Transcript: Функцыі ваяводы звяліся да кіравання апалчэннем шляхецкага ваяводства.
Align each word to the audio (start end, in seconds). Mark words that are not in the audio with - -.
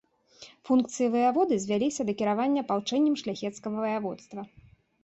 Функцыі 0.69 1.09
ваяводы 1.17 1.59
звяліся 1.65 2.01
да 2.09 2.17
кіравання 2.23 2.61
апалчэннем 2.69 3.15
шляхецкага 3.25 3.77
ваяводства. 3.89 4.41